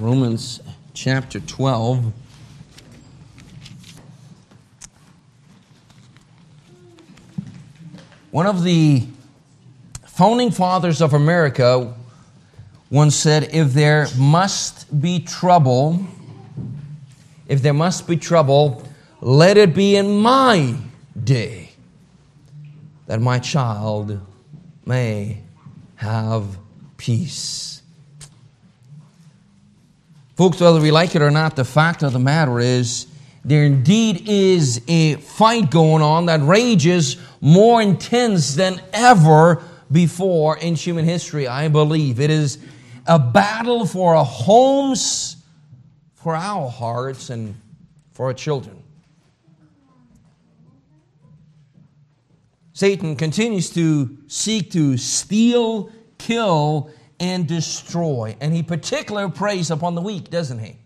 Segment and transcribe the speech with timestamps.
[0.00, 0.60] Romans
[0.94, 2.10] chapter 12.
[8.30, 9.06] One of the
[10.06, 11.94] founding fathers of America
[12.90, 16.06] once said, If there must be trouble,
[17.46, 18.82] if there must be trouble,
[19.20, 20.76] let it be in my
[21.22, 21.72] day
[23.06, 24.18] that my child
[24.86, 25.42] may
[25.96, 26.56] have
[26.96, 27.79] peace.
[30.40, 33.06] Folks, whether we like it or not, the fact of the matter is
[33.44, 40.76] there indeed is a fight going on that rages more intense than ever before in
[40.76, 42.20] human history, I believe.
[42.20, 42.56] It is
[43.06, 45.36] a battle for our homes,
[46.14, 47.54] for our hearts, and
[48.12, 48.82] for our children.
[52.72, 58.34] Satan continues to seek to steal, kill, and destroy.
[58.40, 60.76] And he particularly preys upon the weak, doesn't he?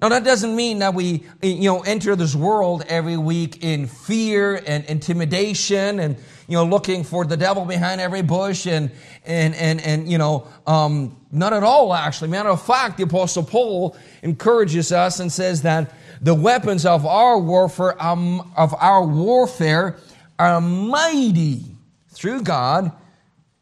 [0.00, 4.62] Now that doesn't mean that we, you know, enter this world every week in fear
[4.64, 8.92] and intimidation and, you know, looking for the devil behind every bush and,
[9.26, 12.28] and, and, and you know, um, not at all actually.
[12.28, 17.36] Matter of fact, the apostle Paul encourages us and says that the weapons of our
[17.36, 19.98] warfare, um, of our warfare
[20.38, 21.64] are mighty
[22.10, 22.92] through God,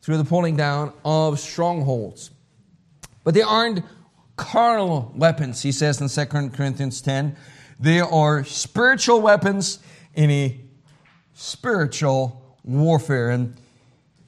[0.06, 2.30] through the pulling down of strongholds.
[3.24, 3.84] But they aren't
[4.36, 7.36] carnal weapons, he says in 2 Corinthians 10.
[7.80, 9.80] They are spiritual weapons
[10.14, 10.60] in a
[11.34, 13.30] spiritual warfare.
[13.30, 13.56] And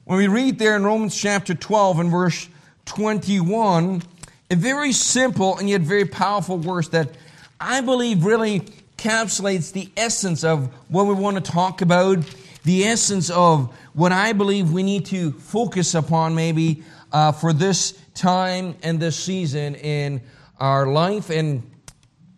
[0.03, 2.49] when we read there in Romans chapter 12 and verse
[2.83, 4.03] 21,
[4.51, 7.11] a very simple and yet very powerful verse that
[7.57, 8.63] I believe really
[8.97, 12.25] encapsulates the essence of what we want to talk about,
[12.69, 17.99] the essence of what I believe we need to focus upon maybe uh, for this
[18.13, 20.21] time and this season in
[20.59, 21.63] our life and,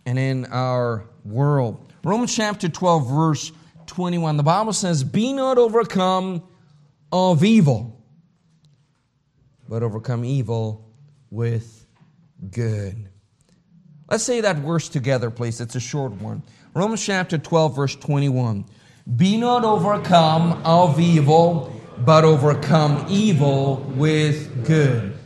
[0.06, 1.92] and in our world.
[2.06, 3.52] Romans chapter 12, verse
[3.88, 6.42] 21, the Bible says, Be not overcome
[7.12, 8.02] of evil,
[9.68, 10.90] but overcome evil
[11.30, 11.86] with
[12.52, 13.10] good.
[14.10, 15.60] Let's say that verse together, please.
[15.60, 16.42] It's a short one.
[16.74, 18.64] Romans chapter 12, verse 21.
[19.16, 21.74] Be not overcome of evil,
[22.06, 25.18] but overcome evil with good.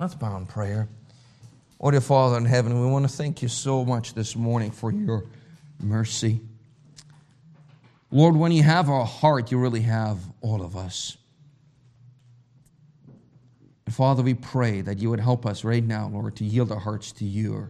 [0.00, 0.88] Let's bow in prayer.
[1.80, 4.90] Oh, dear Father in heaven, we want to thank you so much this morning for
[4.90, 5.26] your
[5.78, 6.40] mercy.
[8.10, 11.16] Lord, when you have our heart, you really have all of us.
[13.86, 16.80] And Father, we pray that you would help us right now, Lord, to yield our
[16.80, 17.68] hearts to you,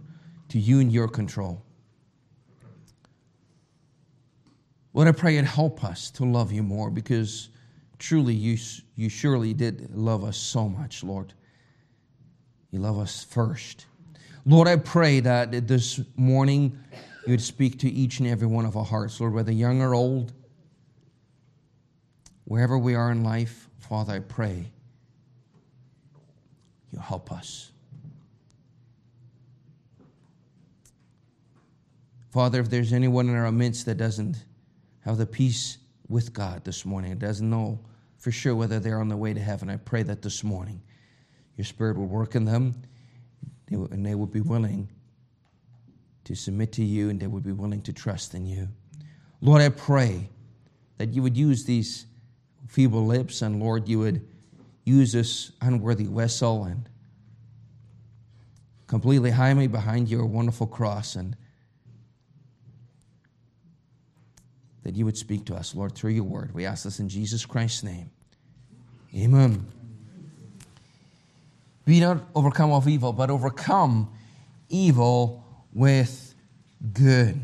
[0.49, 1.63] to you and your control.
[4.95, 7.49] Lord, I pray you'd help us to love you more because
[7.99, 8.57] truly you,
[8.95, 11.35] you surely did love us so much, Lord.
[12.71, 13.87] You love us first.
[14.47, 16.79] Lord, I pray that this morning
[17.27, 19.95] you would speak to each and every one of our hearts, Lord, whether young or
[19.95, 20.33] old,
[22.45, 24.71] wherever we are in life, Father, I pray
[26.93, 27.73] you help us.
[32.31, 34.37] Father, if there's anyone in our midst that doesn't
[35.05, 35.79] have the peace
[36.09, 37.79] with God this morning, It doesn't know
[38.19, 40.81] for sure whether they're on the way to heaven, I pray that this morning
[41.57, 42.75] your Spirit will work in them,
[43.69, 44.89] and they will be willing
[46.25, 48.69] to submit to you, and they will be willing to trust in you.
[49.41, 50.31] Lord, I pray
[50.97, 52.07] that you would use these
[52.67, 54.27] feeble lips, and Lord, you would
[54.85, 56.89] use this unworthy vessel and
[58.87, 61.37] completely hide me behind your wonderful cross, and
[64.85, 66.55] that you would speak to us, Lord, through your word.
[66.55, 68.11] We ask this in Jesus Christ's name.
[69.17, 69.67] Amen.
[71.85, 74.11] Be not overcome of evil, but overcome
[74.69, 76.35] evil with
[76.93, 77.41] good.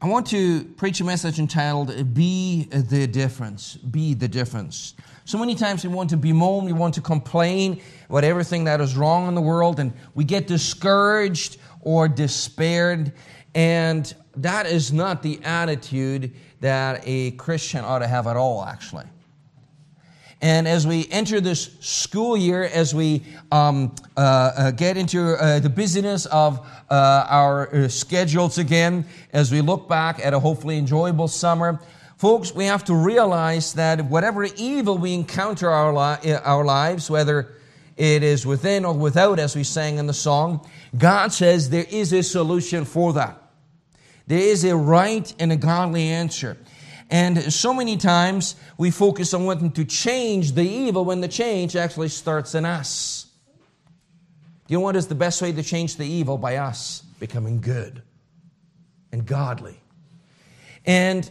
[0.00, 3.74] I want to preach a message entitled Be the Difference.
[3.78, 4.94] Be the Difference.
[5.24, 8.96] So many times we want to bemoan, we want to complain about everything that is
[8.96, 13.12] wrong in the world, and we get discouraged or despaired.
[13.56, 19.06] And that is not the attitude that a Christian ought to have at all, actually.
[20.40, 25.58] And as we enter this school year, as we um, uh, uh, get into uh,
[25.58, 30.78] the busyness of uh, our uh, schedules again, as we look back at a hopefully
[30.78, 31.80] enjoyable summer,
[32.18, 37.56] folks, we have to realize that whatever evil we encounter our, li- our lives, whether
[37.96, 40.64] it is within or without, as we sang in the song,
[40.96, 43.42] God says there is a solution for that.
[44.28, 46.56] There is a right and a godly answer.
[47.10, 51.74] And so many times we focus on wanting to change the evil when the change
[51.74, 53.26] actually starts in us.
[54.66, 56.36] Do you know what is the best way to change the evil?
[56.36, 58.02] By us becoming good
[59.10, 59.80] and godly.
[60.84, 61.30] And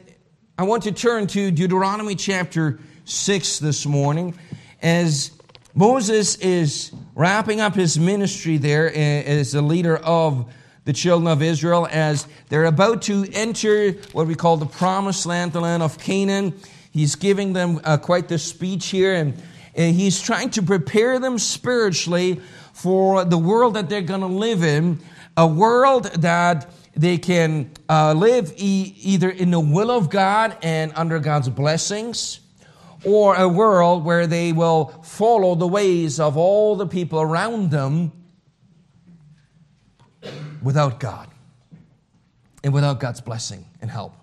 [0.58, 4.38] I want to turn to Deuteronomy chapter 6 this morning
[4.82, 5.32] as
[5.76, 10.52] Moses is wrapping up his ministry there eh, as the leader of
[10.88, 15.52] the children of Israel as they're about to enter what we call the promised land,
[15.52, 16.58] the land of Canaan.
[16.92, 19.34] He's giving them uh, quite the speech here, and,
[19.76, 22.40] and he's trying to prepare them spiritually
[22.72, 25.00] for the world that they're going to live in,
[25.36, 30.94] a world that they can uh, live e- either in the will of God and
[30.96, 32.40] under God's blessings,
[33.04, 38.14] or a world where they will follow the ways of all the people around them
[40.62, 41.30] without God
[42.64, 44.14] and without God's blessing and help.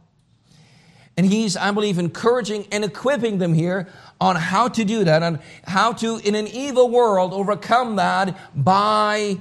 [1.17, 3.89] And he's, I believe, encouraging and equipping them here
[4.21, 9.39] on how to do that, and how to, in an evil world, overcome that by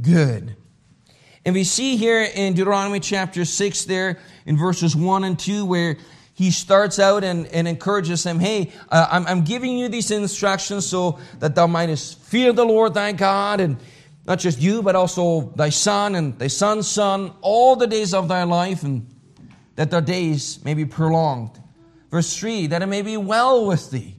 [0.00, 0.56] good.
[1.44, 5.96] And we see here in Deuteronomy chapter 6, there in verses 1 and 2, where
[6.34, 10.86] he starts out and, and encourages them, Hey, uh, I'm, I'm giving you these instructions
[10.86, 13.76] so that thou mightest fear the Lord thy God, and
[14.26, 18.28] not just you, but also thy son and thy son's son, all the days of
[18.28, 19.06] thy life, and
[19.76, 21.60] that their days may be prolonged.
[22.10, 24.16] Verse 3, that it may be well with thee.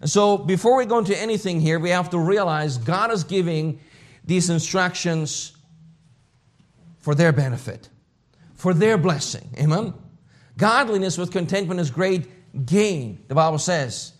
[0.00, 3.80] And so, before we go into anything here, we have to realize God is giving
[4.24, 5.56] these instructions
[6.98, 7.88] for their benefit,
[8.54, 9.48] for their blessing.
[9.58, 9.94] Amen?
[10.56, 14.12] Godliness with contentment is great gain, the Bible says.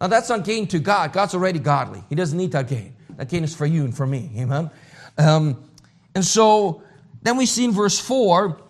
[0.00, 1.12] Now, that's not gain to God.
[1.12, 2.96] God's already godly, He doesn't need that gain.
[3.30, 4.32] That it's for you and for me.
[4.36, 4.68] Amen?
[5.16, 5.70] Um,
[6.12, 6.82] and so,
[7.22, 8.60] then we see in verse 4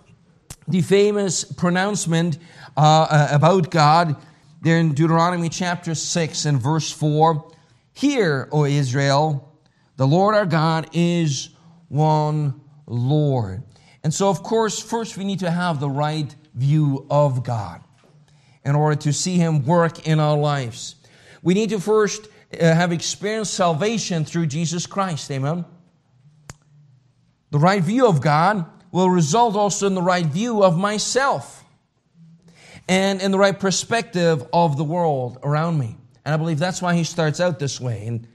[0.69, 2.37] the famous pronouncement
[2.77, 4.15] uh, uh about God
[4.61, 7.51] there in Deuteronomy chapter 6 and verse 4
[7.95, 9.59] Hear, O Israel,
[9.97, 11.49] the Lord our God is
[11.89, 13.63] one Lord.
[14.05, 17.83] And so, of course, first we need to have the right view of God
[18.67, 20.97] in order to see Him work in our lives.
[21.43, 22.29] We need to first
[22.61, 25.31] Uh, have experienced salvation through Jesus Christ.
[25.31, 25.65] Amen.
[27.51, 31.65] The right view of God will result also in the right view of myself
[32.89, 35.97] and in the right perspective of the world around me.
[36.25, 38.07] And I believe that's why he starts out this way.
[38.07, 38.27] And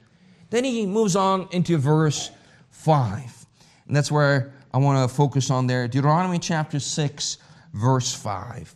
[0.50, 2.32] then he moves on into verse
[2.72, 3.46] 5.
[3.88, 5.88] And that's where I want to focus on there.
[5.88, 7.38] Deuteronomy chapter 6,
[7.74, 8.76] verse 5.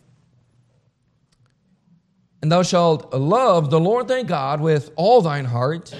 [2.42, 5.94] And thou shalt love the Lord thy God with all thine heart,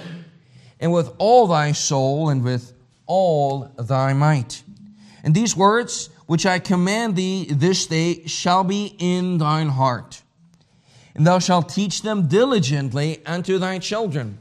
[0.79, 2.73] and with all thy soul, and with
[3.05, 4.61] all thy might.
[5.23, 10.21] And these words which I command thee this day shall be in thine heart.
[11.15, 14.37] And thou shalt teach them diligently unto thy children,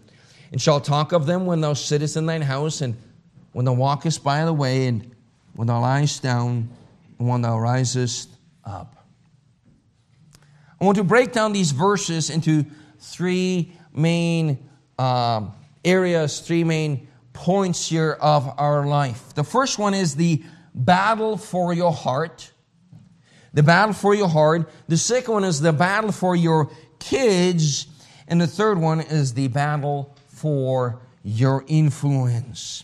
[0.50, 2.96] and shalt talk of them when thou sittest in thine house, and
[3.52, 5.14] when thou walkest by the way, and
[5.55, 6.69] when thou liest down,
[7.19, 8.28] and when thou risest
[8.64, 9.01] up.
[10.82, 12.67] I want to break down these verses into
[12.99, 14.69] three main
[14.99, 15.52] um,
[15.84, 19.32] areas, three main points here of our life.
[19.34, 20.43] The first one is the
[20.75, 22.50] battle for your heart.
[23.55, 24.69] The battle for your heart.
[24.88, 27.86] The second one is the battle for your kids.
[28.27, 32.82] And the third one is the battle for your influence.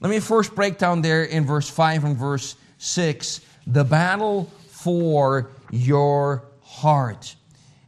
[0.00, 5.50] Let me first break down there in verse 5 and verse 6 the battle for
[5.70, 6.49] your
[6.80, 7.36] heart.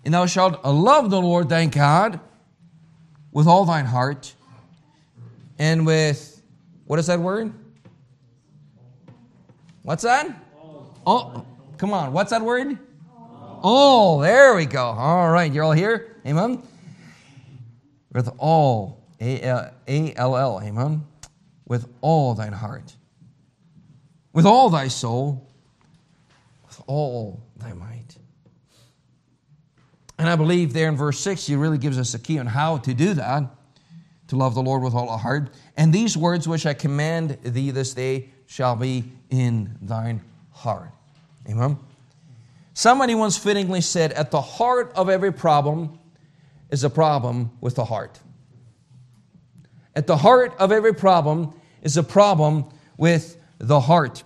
[0.05, 2.21] And thou shalt love the Lord thy God
[3.31, 4.35] with all thine heart
[5.59, 6.43] and with,
[6.87, 7.53] what is that word?
[9.83, 10.29] What's that?
[11.07, 11.45] Oh,
[11.79, 12.13] come on.
[12.13, 12.79] What's that word?
[13.65, 14.85] Oh, there we go.
[14.85, 15.53] All right.
[15.53, 16.17] You're all here?
[16.27, 16.63] Amen.
[18.13, 19.41] With all, A
[20.17, 21.05] L L, amen
[21.73, 22.95] with all thine heart,
[24.35, 25.49] with all thy soul,
[26.67, 28.02] with all thy might.
[30.19, 32.79] And I believe there in verse 6, he really gives us a key on how
[32.79, 33.45] to do that
[34.29, 35.51] to love the Lord with all our heart.
[35.77, 40.91] And these words which I command thee this day shall be in thine heart.
[41.49, 41.79] Amen.
[42.75, 45.99] Somebody once fittingly said, At the heart of every problem
[46.71, 48.19] is a problem with the heart.
[49.95, 52.65] At the heart of every problem is a problem
[52.97, 54.23] with the heart.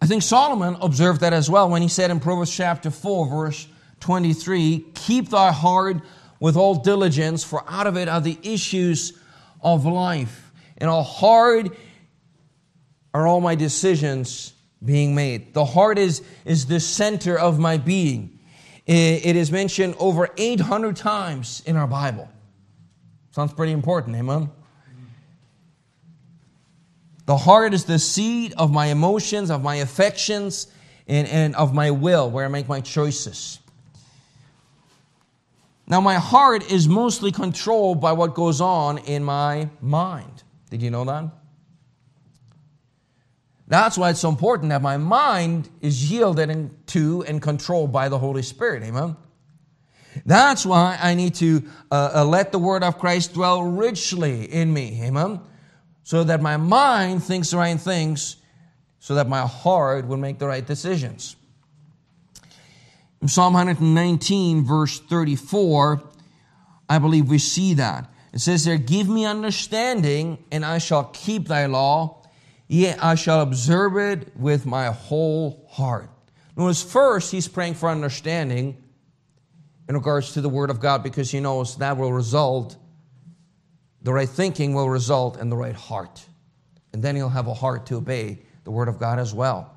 [0.00, 3.68] I think Solomon observed that as well when he said in Proverbs chapter 4, verse
[4.00, 5.98] 23 Keep thy heart
[6.40, 9.12] with all diligence, for out of it are the issues
[9.60, 10.52] of life.
[10.78, 11.76] And how hard
[13.14, 14.52] are all my decisions
[14.84, 15.54] being made.
[15.54, 18.38] The heart is, is the center of my being.
[18.86, 22.28] It is mentioned over 800 times in our Bible.
[23.32, 24.50] Sounds pretty important, amen?
[27.26, 30.68] The heart is the seat of my emotions, of my affections,
[31.08, 33.58] and, and of my will, where I make my choices.
[35.88, 40.42] Now, my heart is mostly controlled by what goes on in my mind.
[40.68, 41.30] Did you know that?
[43.68, 48.18] That's why it's so important that my mind is yielded to and controlled by the
[48.18, 48.82] Holy Spirit.
[48.82, 49.16] Amen.
[50.24, 54.72] That's why I need to uh, uh, let the word of Christ dwell richly in
[54.72, 55.02] me.
[55.02, 55.40] Amen.
[56.04, 58.36] So that my mind thinks the right things,
[58.98, 61.36] so that my heart will make the right decisions.
[63.24, 66.02] Psalm 119, verse 34,
[66.88, 68.10] I believe we see that.
[68.32, 72.16] It says there, Give me understanding, and I shall keep thy law
[72.68, 76.10] Yet I shall observe it with my whole heart.
[76.56, 78.82] Notice first, he's praying for understanding
[79.88, 82.76] in regards to the Word of God because he knows that will result,
[84.02, 86.26] the right thinking will result in the right heart.
[86.92, 89.75] And then he'll have a heart to obey the Word of God as well.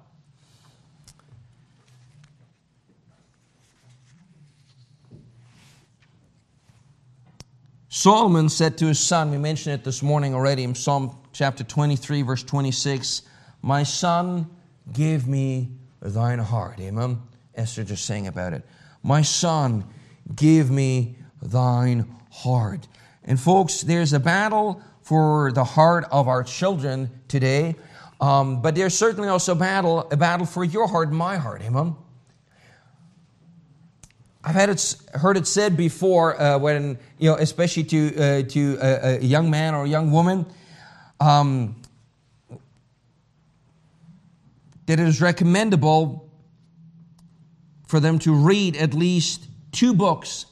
[7.99, 12.21] Solomon said to his son, we mentioned it this morning already in Psalm chapter 23,
[12.21, 13.23] verse 26,
[13.61, 14.49] My son,
[14.93, 16.79] give me thine heart.
[16.79, 17.21] Amen.
[17.55, 18.63] Esther just saying about it.
[19.03, 19.83] My son,
[20.33, 22.87] give me thine heart.
[23.25, 27.75] And folks, there's a battle for the heart of our children today,
[28.21, 31.61] um, but there's certainly also battle, a battle for your heart and my heart.
[31.63, 31.97] Amen.
[34.43, 38.77] I've had it, heard it said before uh, when, you know, especially to, uh, to
[38.81, 40.45] a, a, young man or a young woman,
[41.19, 41.75] um,
[44.85, 46.29] that it is recommendable
[47.87, 50.45] for them to read at least two books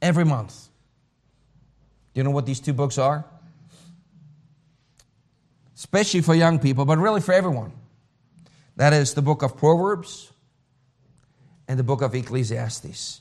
[0.00, 0.68] every month.
[2.14, 3.24] Do you know what these two books are?
[5.74, 7.72] Especially for young people, but really for everyone.
[8.76, 10.30] That is the book of Proverbs
[11.68, 13.20] and the book of Ecclesiastes.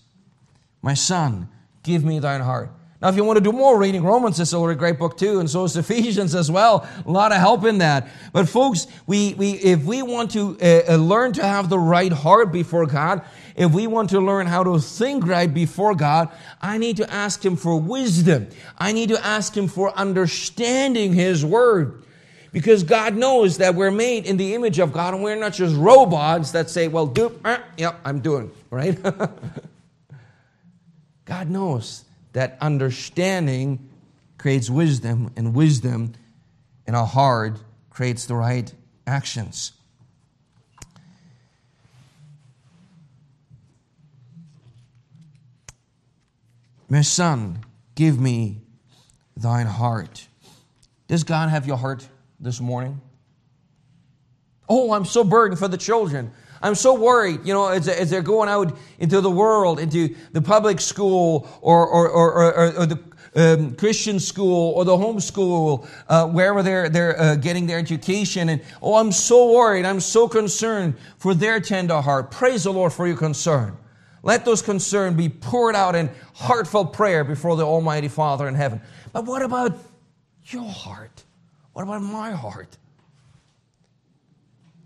[0.82, 1.50] My son,
[1.84, 2.72] give me thine heart.
[3.02, 5.50] Now, if you want to do more reading, Romans is a great book too, and
[5.50, 6.88] so is Ephesians as well.
[7.06, 8.08] A lot of help in that.
[8.32, 12.12] But folks, we, we if we want to uh, uh, learn to have the right
[12.12, 13.22] heart before God,
[13.56, 16.30] if we want to learn how to think right before God,
[16.62, 18.48] I need to ask Him for wisdom.
[18.78, 22.05] I need to ask Him for understanding His Word.
[22.56, 25.76] Because God knows that we're made in the image of God and we're not just
[25.76, 28.98] robots that say, well, do, uh, yep, I'm doing, right?
[31.26, 33.90] God knows that understanding
[34.38, 36.14] creates wisdom, and wisdom
[36.88, 37.60] in our heart
[37.90, 38.74] creates the right
[39.06, 39.74] actions.
[46.88, 48.62] My son, give me
[49.36, 50.30] thine heart.
[51.10, 52.08] Does God have your heart?
[52.46, 53.02] This morning?
[54.70, 56.32] Oh, I'm so burdened for the children.
[56.62, 60.42] I'm so worried, you know, as, as they're going out into the world, into the
[60.42, 63.00] public school or, or, or, or, or the
[63.36, 68.50] um, Christian school or the home school, uh, wherever they're, they're uh, getting their education.
[68.50, 69.86] And oh, I'm so worried.
[69.86, 72.32] I'm so concerned for their tender heart.
[72.32, 73.76] Praise the Lord for your concern.
[74.24, 78.82] Let those concerns be poured out in heartfelt prayer before the Almighty Father in heaven.
[79.14, 79.78] But what about
[80.46, 81.25] your heart?
[81.76, 82.78] What about my heart?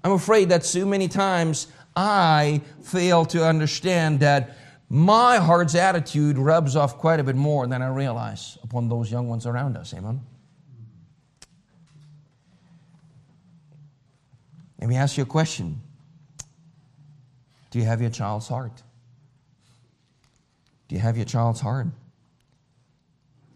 [0.03, 4.57] I'm afraid that so many times I fail to understand that
[4.89, 9.29] my heart's attitude rubs off quite a bit more than I realize upon those young
[9.29, 9.93] ones around us.
[9.93, 10.19] Amen.
[14.81, 15.79] Let me ask you a question
[17.69, 18.81] Do you have your child's heart?
[20.87, 21.85] Do you have your child's heart?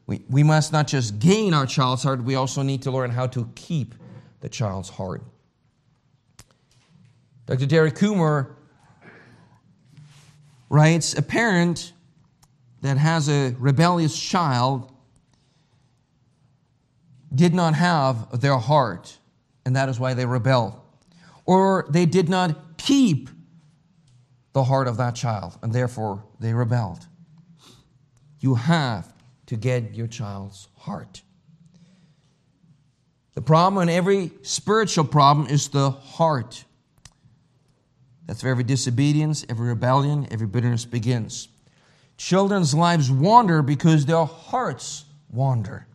[0.05, 3.27] We, we must not just gain our child's heart, we also need to learn how
[3.27, 3.95] to keep
[4.41, 5.24] the child's heart.
[7.45, 7.65] Dr.
[7.65, 8.51] Derek Coomer
[10.69, 11.93] writes A parent
[12.81, 14.91] that has a rebellious child
[17.33, 19.17] did not have their heart,
[19.65, 20.79] and that is why they rebelled.
[21.45, 23.29] Or they did not keep
[24.51, 27.07] the heart of that child, and therefore they rebelled.
[28.39, 29.12] You have
[29.47, 31.21] to get your child's heart.
[33.35, 36.63] The problem in every spiritual problem is the heart.
[38.27, 41.50] That's where every disobedience, every rebellion, every bitterness begins.
[42.17, 45.88] Children's lives wander because their hearts wander.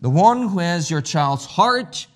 [0.00, 2.06] The one who has your child's heart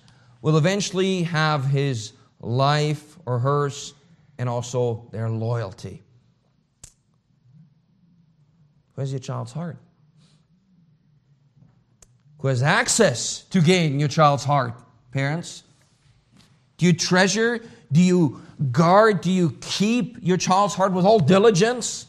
[0.41, 3.93] will eventually have his life or hers,
[4.37, 6.03] and also their loyalty.
[8.93, 9.77] Who has your child's heart?
[12.39, 14.73] Who has access to gain your child's heart?
[15.11, 15.63] Parents?
[16.77, 17.61] Do you treasure?
[17.91, 18.41] Do you
[18.71, 19.21] guard?
[19.21, 22.05] Do you keep your child's heart with all diligence?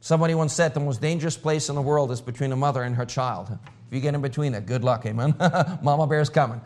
[0.00, 2.94] Somebody once said the most dangerous place in the world is between a mother and
[2.96, 3.48] her child.
[3.88, 5.34] If you get in between it, good luck, amen.
[5.82, 6.60] Mama bear's coming.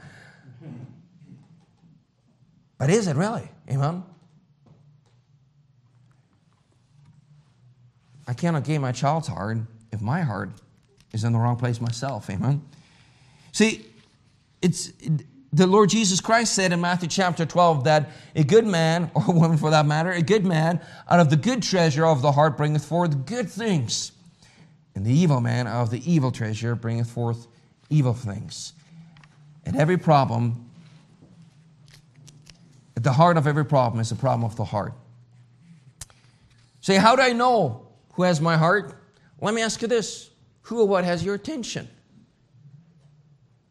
[2.78, 3.48] But is it really?
[3.70, 4.04] Amen.
[8.26, 9.58] I cannot gain my child's heart
[9.90, 10.50] if my heart
[11.12, 12.28] is in the wrong place myself.
[12.30, 12.62] Amen.
[13.52, 13.86] See,
[14.60, 14.92] it's
[15.52, 19.56] the Lord Jesus Christ said in Matthew chapter 12 that a good man, or woman
[19.56, 22.84] for that matter, a good man out of the good treasure of the heart bringeth
[22.84, 24.12] forth good things.
[24.94, 27.46] And the evil man out of the evil treasure bringeth forth
[27.88, 28.72] evil things.
[29.64, 30.68] And every problem,
[32.96, 34.92] at the heart of every problem is a problem of the heart.
[36.80, 38.94] Say, how do I know who has my heart?
[39.40, 40.30] Let me ask you this
[40.68, 41.88] who or what has your attention?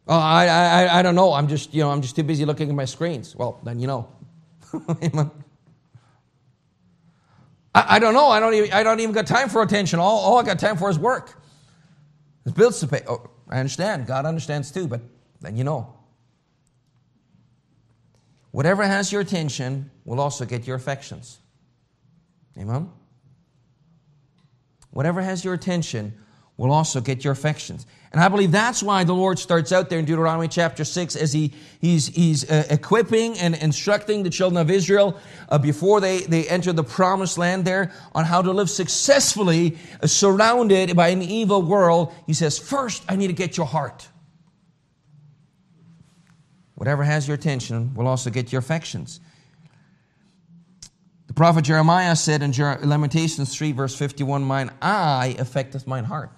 [0.08, 1.32] Oh, I, I, I don't know.
[1.32, 3.36] I'm just, you know, I'm just too busy looking at my screens.
[3.36, 4.08] Well, then you know.
[4.72, 5.30] I,
[7.74, 8.28] I, don't know.
[8.28, 10.00] I don't even, I don't even got time for attention.
[10.00, 11.40] All, all I got time for is work.
[12.42, 13.02] There's bills to pay.
[13.06, 14.08] Oh, I understand.
[14.08, 15.00] God understands too, but
[15.40, 15.94] then you know.
[18.50, 21.38] Whatever has your attention will also get your affections.
[22.58, 22.90] Amen?
[24.90, 26.12] Whatever has your attention
[26.58, 27.86] will also get your affections.
[28.10, 31.32] And I believe that's why the Lord starts out there in Deuteronomy chapter 6 as
[31.32, 35.18] he, he's, he's uh, equipping and instructing the children of Israel
[35.50, 40.06] uh, before they, they enter the promised land there on how to live successfully uh,
[40.06, 42.12] surrounded by an evil world.
[42.26, 44.08] He says, First, I need to get your heart.
[46.74, 49.20] Whatever has your attention will also get your affections.
[51.26, 56.30] The prophet Jeremiah said in Lamentations 3, verse 51, Mine eye affecteth mine heart.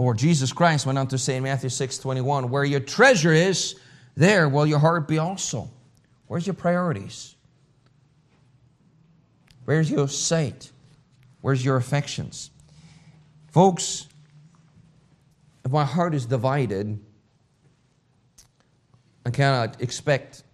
[0.00, 3.78] Lord Jesus Christ went on to say in Matthew 6 21, Where your treasure is,
[4.16, 5.70] there will your heart be also.
[6.26, 7.34] Where's your priorities?
[9.66, 10.70] Where's your sight?
[11.42, 12.50] Where's your affections?
[13.48, 14.06] Folks,
[15.64, 16.98] if my heart is divided,
[19.26, 20.44] I cannot expect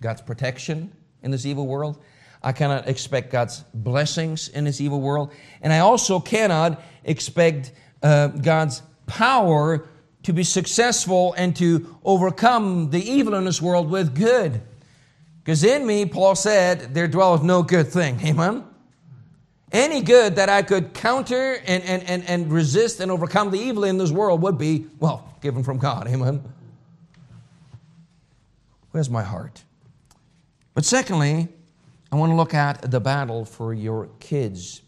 [0.00, 2.02] God's protection in this evil world.
[2.42, 5.32] I cannot expect God's blessings in this evil world.
[5.62, 7.72] And I also cannot expect
[8.04, 9.88] uh, God's power
[10.22, 14.60] to be successful and to overcome the evil in this world with good.
[15.42, 18.20] Because in me, Paul said, there dwelleth no good thing.
[18.24, 18.64] Amen?
[19.72, 23.84] Any good that I could counter and, and, and, and resist and overcome the evil
[23.84, 26.06] in this world would be, well, given from God.
[26.06, 26.42] Amen?
[28.92, 29.64] Where's my heart?
[30.74, 31.48] But secondly,
[32.12, 34.82] I want to look at the battle for your kids.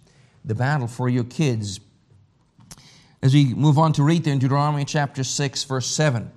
[0.44, 1.80] The battle for your kids
[3.26, 6.30] as we move on to read there in Deuteronomy chapter 6, verse 7.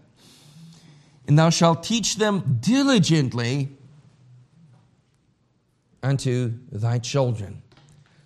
[1.28, 3.70] And thou shalt teach them diligently
[6.02, 7.62] unto thy children.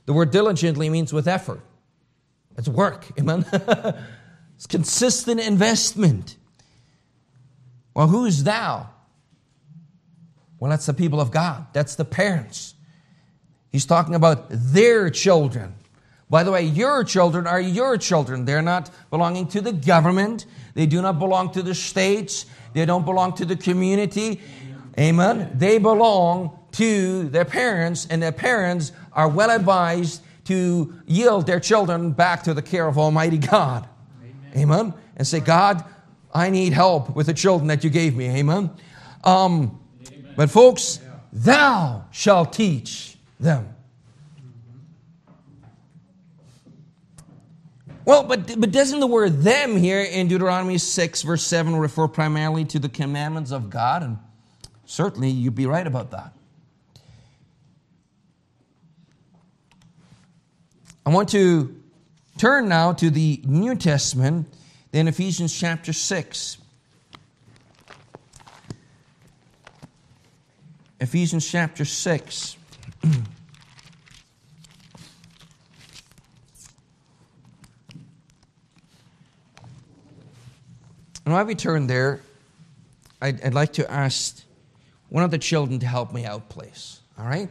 [0.05, 1.59] The word diligently means with effort.
[2.57, 3.45] It's work, amen?
[4.55, 6.37] it's consistent investment.
[7.93, 8.89] Well, who is thou?
[10.57, 11.67] Well, that's the people of God.
[11.73, 12.75] That's the parents.
[13.73, 15.75] He's talking about their children.
[16.33, 18.45] By the way, your children are your children.
[18.45, 20.47] They're not belonging to the government.
[20.73, 22.47] They do not belong to the states.
[22.73, 24.41] They don't belong to the community.
[24.99, 25.51] Amen.
[25.53, 32.13] They belong to their parents, and their parents are well advised to yield their children
[32.13, 33.87] back to the care of Almighty God.
[34.55, 34.71] Amen.
[34.71, 34.93] Amen.
[35.15, 35.85] And say, God,
[36.33, 38.25] I need help with the children that you gave me.
[38.29, 38.71] Amen.
[39.23, 40.33] Um, Amen.
[40.35, 40.99] But, folks,
[41.31, 43.72] thou shalt teach them.
[48.05, 52.65] Well, but, but doesn't the word them here in Deuteronomy 6, verse 7, refer primarily
[52.65, 54.03] to the commandments of God?
[54.03, 54.17] And
[54.85, 56.33] certainly you'd be right about that.
[61.05, 61.81] I want to
[62.37, 64.47] turn now to the New Testament,
[64.93, 66.57] in Ephesians chapter 6.
[70.99, 72.57] Ephesians chapter 6.
[81.25, 82.21] And while we turn there,
[83.21, 84.43] I'd, I'd, like to ask
[85.09, 86.99] one of the children to help me out, please.
[87.17, 87.49] All right?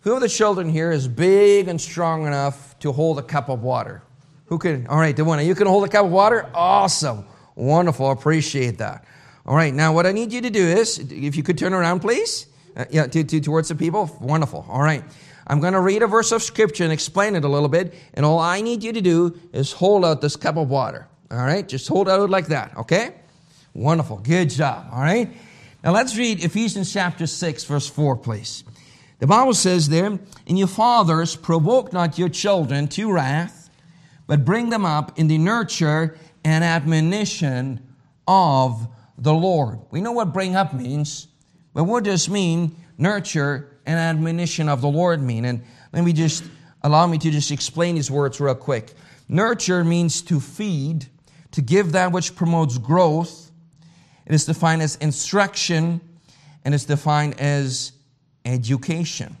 [0.00, 3.62] Who of the children here is big and strong enough to hold a cup of
[3.62, 4.02] water?
[4.46, 4.86] Who can?
[4.86, 5.44] All right, the one.
[5.44, 6.48] You can hold a cup of water?
[6.54, 7.24] Awesome.
[7.54, 8.10] Wonderful.
[8.10, 9.04] Appreciate that.
[9.44, 9.74] All right.
[9.74, 12.46] Now, what I need you to do is, if you could turn around, please.
[12.76, 14.16] Uh, yeah, to, to, towards the people.
[14.20, 14.66] Wonderful.
[14.68, 15.02] All right.
[15.46, 17.94] I'm going to read a verse of scripture and explain it a little bit.
[18.14, 21.06] And all I need you to do is hold out this cup of water.
[21.30, 21.66] All right.
[21.66, 22.76] Just hold out like that.
[22.76, 23.14] Okay.
[23.74, 24.18] Wonderful.
[24.18, 24.88] Good job.
[24.92, 25.28] All right.
[25.82, 28.64] Now let's read Ephesians chapter 6, verse 4, please.
[29.18, 33.70] The Bible says there, And your fathers provoke not your children to wrath,
[34.26, 37.80] but bring them up in the nurture and admonition
[38.26, 39.80] of the Lord.
[39.90, 41.28] We know what bring up means,
[41.72, 45.44] but what does mean nurture and admonition of the Lord mean?
[45.44, 45.62] And
[45.92, 46.44] let me just
[46.82, 48.92] allow me to just explain these words real quick.
[49.28, 51.06] Nurture means to feed,
[51.56, 53.50] to give that which promotes growth.
[54.26, 56.02] It is defined as instruction
[56.66, 57.92] and it's defined as
[58.44, 59.38] education.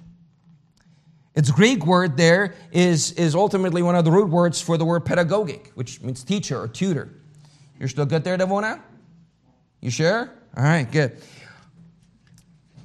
[1.34, 5.04] Its Greek word there is, is ultimately one of the root words for the word
[5.04, 7.10] pedagogic, which means teacher or tutor.
[7.78, 8.80] You're still good there, Devona?
[9.82, 10.32] You sure?
[10.56, 11.20] All right, good.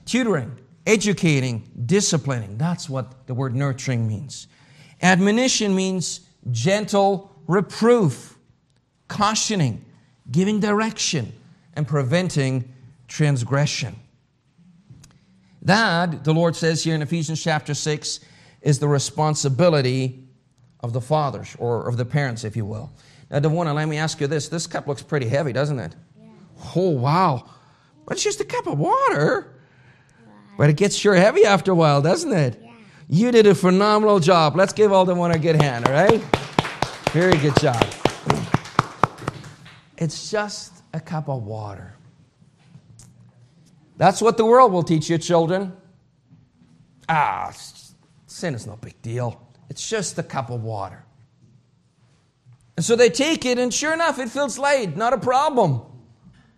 [0.06, 2.58] Tutoring, educating, disciplining.
[2.58, 4.48] That's what the word nurturing means.
[5.02, 6.20] Admonition means
[6.52, 8.31] gentle reproof,
[9.12, 9.84] cautioning,
[10.32, 11.34] giving direction,
[11.76, 12.74] and preventing
[13.08, 13.96] transgression.
[15.62, 18.22] That, the Lord says here in Ephesians chapter 6,
[18.62, 20.24] is the responsibility
[20.80, 22.90] of the fathers or of the parents, if you will.
[23.30, 24.48] Now, Devona, let me ask you this.
[24.48, 25.94] This cup looks pretty heavy, doesn't it?
[26.18, 26.28] Yeah.
[26.76, 27.50] Oh, wow.
[28.06, 29.54] But it's just a cup of water.
[30.58, 32.60] But it gets sure heavy after a while, doesn't it?
[32.62, 32.72] Yeah.
[33.10, 34.56] You did a phenomenal job.
[34.56, 36.22] Let's give all the one a good hand, all right?
[37.12, 38.01] Very good job.
[40.02, 41.94] It's just a cup of water.
[43.98, 45.74] That's what the world will teach you, children.
[47.08, 47.54] Ah,
[48.26, 49.40] sin is no big deal.
[49.70, 51.06] It's just a cup of water.
[52.76, 54.98] And so they take it, and sure enough, it feels light.
[54.98, 55.84] Not a problem.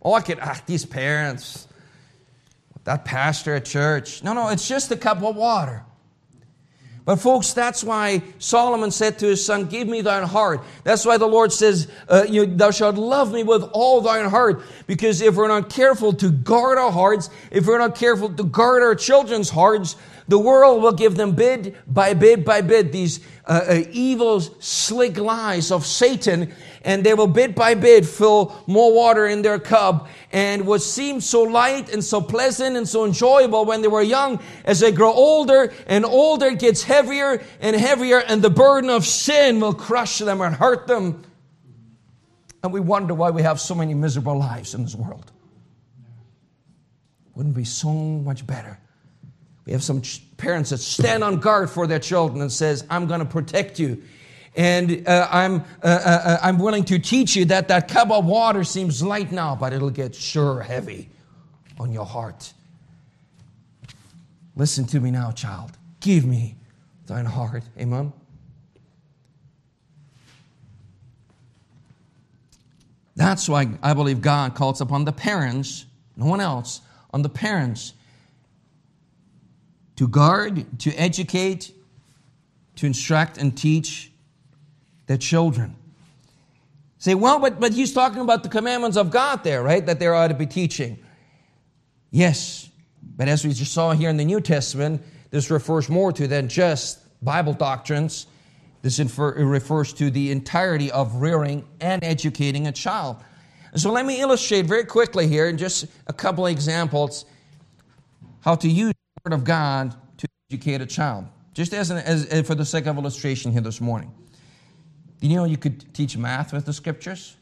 [0.01, 1.67] Oh, I could, ah, these parents,
[2.85, 4.23] that pastor at church.
[4.23, 5.83] No, no, it's just a cup of water.
[7.05, 10.61] But, folks, that's why Solomon said to his son, Give me thine heart.
[10.85, 14.63] That's why the Lord says, uh, you, Thou shalt love me with all thine heart.
[14.87, 18.83] Because if we're not careful to guard our hearts, if we're not careful to guard
[18.83, 23.61] our children's hearts, the world will give them bit by bit by bit these uh,
[23.67, 29.25] uh, evil, slick lies of Satan, and they will bit by bit fill more water
[29.25, 30.07] in their cup.
[30.31, 34.39] And what seemed so light and so pleasant and so enjoyable when they were young,
[34.65, 39.05] as they grow older and older, it gets heavier and heavier, and the burden of
[39.05, 41.23] sin will crush them and hurt them.
[42.63, 45.31] And we wonder why we have so many miserable lives in this world.
[47.35, 48.79] Wouldn't be so much better
[49.65, 50.01] we have some
[50.37, 54.03] parents that stand on guard for their children and says, I'm going to protect you.
[54.55, 58.25] And uh, I'm, uh, uh, uh, I'm willing to teach you that that cup of
[58.25, 61.09] water seems light now, but it'll get sure heavy
[61.79, 62.53] on your heart.
[64.55, 65.71] Listen to me now, child.
[65.99, 66.55] Give me
[67.07, 67.63] thine heart.
[67.79, 68.13] Amen.
[73.15, 75.85] That's why I believe God calls upon the parents,
[76.15, 77.93] no one else, on the parents
[79.95, 81.71] to guard, to educate,
[82.75, 84.11] to instruct and teach
[85.13, 85.75] their children.
[86.97, 89.85] Say, well, but, but he's talking about the commandments of God there, right?
[89.85, 90.97] That they ought to be teaching.
[92.09, 92.67] Yes,
[93.15, 96.47] but as we just saw here in the New Testament, this refers more to than
[96.47, 98.25] just Bible doctrines.
[98.81, 103.17] This infer, refers to the entirety of rearing and educating a child.
[103.75, 107.25] so let me illustrate very quickly here in just a couple of examples
[108.41, 111.25] how to use the Word of God to educate a child.
[111.53, 114.11] Just as, an, as for the sake of illustration here this morning.
[115.23, 117.37] Do you know you could teach math with the scriptures?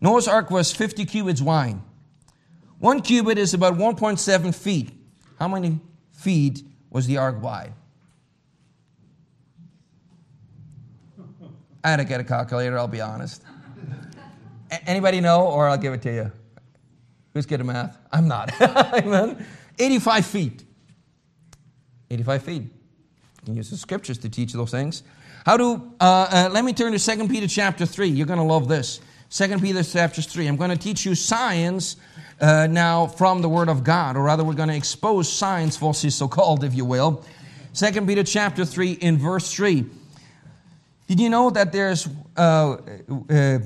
[0.00, 1.78] Noah's ark was 50 cubits wide.
[2.80, 4.90] One cubit is about 1.7 feet.
[5.38, 5.78] How many
[6.10, 7.72] feet was the ark wide?
[11.84, 13.44] I had to get a calculator, I'll be honest.
[14.84, 16.32] Anybody know, or I'll give it to you?
[17.34, 17.96] Who's good at math?
[18.10, 18.60] I'm not.
[18.60, 19.46] Amen.
[19.78, 20.64] 85 feet.
[22.10, 22.62] 85 feet.
[22.62, 22.70] You
[23.44, 25.04] can use the scriptures to teach those things.
[25.44, 28.08] How do, uh, uh, let me turn to 2 Peter chapter 3.
[28.08, 29.00] You're going to love this.
[29.30, 30.46] 2 Peter chapter 3.
[30.46, 31.96] I'm going to teach you science
[32.40, 36.10] uh, now from the Word of God, or rather, we're going to expose science, falsely
[36.10, 37.24] so called, if you will.
[37.74, 39.84] 2 Peter chapter 3 in verse 3.
[41.06, 42.76] Did you know that there's uh,
[43.30, 43.58] uh,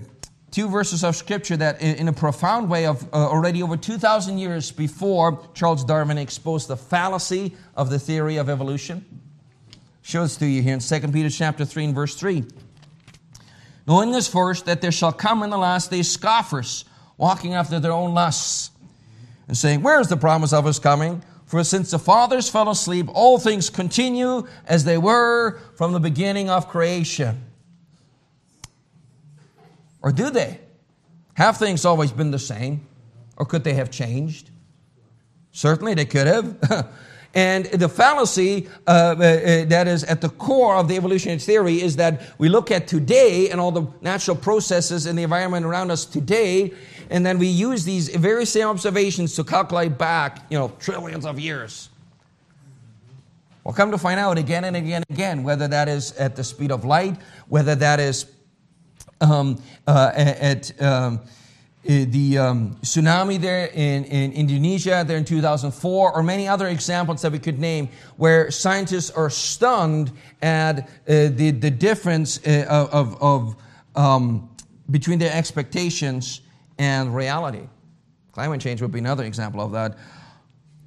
[0.52, 4.70] two verses of scripture that in a profound way of uh, already over 2000 years
[4.70, 9.04] before charles darwin exposed the fallacy of the theory of evolution
[10.02, 12.44] shows to you here in 2 peter chapter 3 and verse 3
[13.86, 16.84] Knowing this first, that there shall come in the last days scoffers,
[17.16, 18.70] walking after their own lusts,
[19.48, 21.22] and saying, Where is the promise of his coming?
[21.46, 26.48] For since the fathers fell asleep, all things continue as they were from the beginning
[26.48, 27.44] of creation.
[30.00, 30.60] Or do they?
[31.34, 32.86] Have things always been the same?
[33.36, 34.50] Or could they have changed?
[35.50, 36.88] Certainly they could have.
[37.34, 41.80] and the fallacy uh, uh, uh, that is at the core of the evolutionary theory
[41.80, 45.90] is that we look at today and all the natural processes in the environment around
[45.90, 46.72] us today,
[47.08, 51.40] and then we use these very same observations to calculate back, you know, trillions of
[51.40, 51.88] years.
[53.64, 56.44] We'll come to find out again and again and again whether that is at the
[56.44, 57.16] speed of light,
[57.48, 58.26] whether that is
[59.20, 61.20] um, uh, at um,
[61.84, 67.32] the um, tsunami there in, in Indonesia there in 2004, or many other examples that
[67.32, 73.56] we could name where scientists are stunned at uh, the, the difference uh, of, of
[73.96, 74.48] um,
[74.90, 76.40] between their expectations
[76.78, 77.66] and reality.
[78.32, 79.98] Climate change would be another example of that.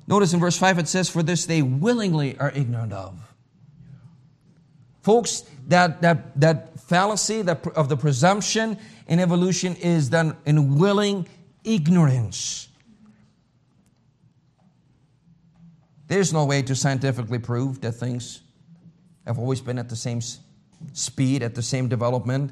[0.08, 3.35] Notice in verse 5 it says, For this they willingly are ignorant of.
[5.05, 8.75] Folks, that, that, that fallacy that, of the presumption
[9.07, 11.27] in evolution is done in willing
[11.63, 12.69] ignorance.
[16.07, 18.41] There's no way to scientifically prove that things
[19.27, 20.21] have always been at the same
[20.93, 22.51] speed, at the same development.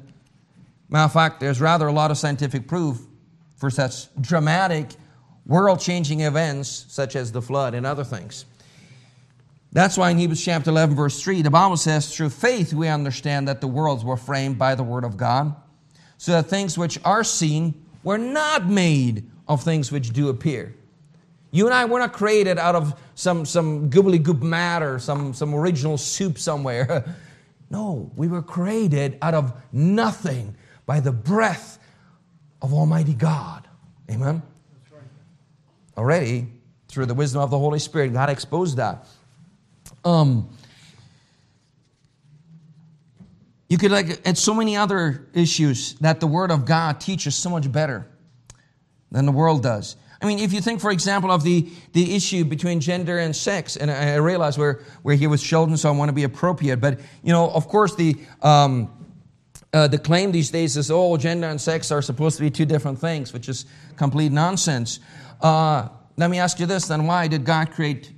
[0.88, 3.04] Matter of fact, there's rather a lot of scientific proof
[3.56, 4.90] for such dramatic,
[5.44, 8.44] world changing events such as the flood and other things.
[9.74, 13.48] That's why in Hebrews chapter 11, verse 3, the Bible says, Through faith we understand
[13.48, 15.54] that the worlds were framed by the word of God,
[16.16, 20.76] so that things which are seen were not made of things which do appear.
[21.50, 25.52] You and I were not created out of some, some goobly goop matter, some, some
[25.52, 27.16] original soup somewhere.
[27.70, 30.54] no, we were created out of nothing
[30.86, 31.80] by the breath
[32.62, 33.66] of Almighty God.
[34.08, 34.40] Amen?
[34.92, 35.02] Right.
[35.96, 36.46] Already,
[36.86, 39.08] through the wisdom of the Holy Spirit, God exposed that.
[40.04, 40.48] Um,
[43.68, 47.50] you could like at so many other issues that the Word of God teaches so
[47.50, 48.06] much better
[49.10, 49.96] than the world does.
[50.20, 53.76] I mean, if you think, for example, of the, the issue between gender and sex,
[53.76, 56.98] and I, realize we're, we're here with children, so I want to be appropriate, but,
[57.22, 58.90] you know, of course, the, um,
[59.72, 62.64] uh, the claim these days is, oh, gender and sex are supposed to be two
[62.64, 65.00] different things, which is complete nonsense.
[65.42, 68.10] Uh, let me ask you this then why did God create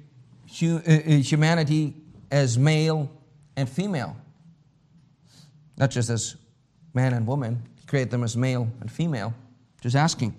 [0.59, 1.95] humanity
[2.31, 3.11] as male
[3.57, 4.17] and female.
[5.77, 6.37] Not just as
[6.95, 9.35] man and woman, create them as male and female.
[9.81, 10.35] Just asking.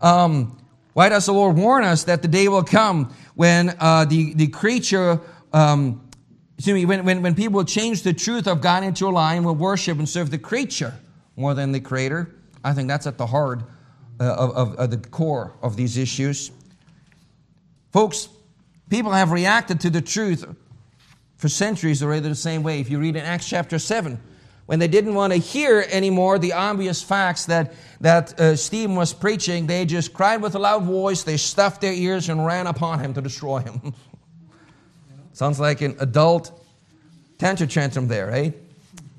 [0.00, 0.56] Um,
[0.92, 4.48] why does the Lord warn us that the day will come when uh, the, the
[4.48, 5.20] creature,
[5.52, 6.08] um,
[6.56, 9.44] excuse me, when, when, when people change the truth of God into a lie and
[9.44, 10.94] will worship and serve the creature
[11.36, 12.34] more than the creator?
[12.64, 13.62] I think that's at the heart
[14.20, 16.50] uh, of, of, of the core of these issues.
[17.92, 18.28] Folks,
[18.88, 20.44] People have reacted to the truth
[21.36, 22.80] for centuries already the same way.
[22.80, 24.20] If you read in Acts chapter 7,
[24.66, 29.14] when they didn't want to hear anymore the obvious facts that, that uh, Stephen was
[29.14, 33.00] preaching, they just cried with a loud voice, they stuffed their ears and ran upon
[33.00, 33.94] him to destroy him.
[35.32, 36.52] Sounds like an adult
[37.38, 38.54] tantrum there, right?